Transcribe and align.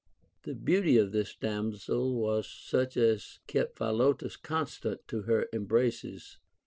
The 0.45 0.55
beauty 0.55 0.97
of 0.97 1.11
this 1.11 1.35
damsel 1.35 2.15
was 2.15 2.49
such 2.49 2.97
as 2.97 3.37
kept 3.45 3.77
Philotas 3.77 4.35
constant 4.35 5.07
to 5.09 5.21
her 5.29 5.47
embraces. 5.53 6.39